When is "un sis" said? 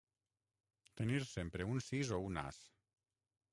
1.75-2.13